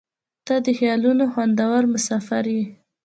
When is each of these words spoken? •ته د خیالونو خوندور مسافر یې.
•ته 0.47 0.55
د 0.65 0.67
خیالونو 0.77 1.23
خوندور 1.31 1.81
مسافر 1.93 2.43
یې. 2.55 2.63